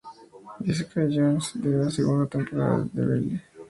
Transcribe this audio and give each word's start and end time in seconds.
Jessica 0.63 1.01
Jones 1.15 1.53
y 1.57 1.59
de 1.59 1.77
la 1.77 1.91
segunda 1.91 2.25
temporada 2.25 2.85
de 2.85 2.89
Daredevil. 3.01 3.41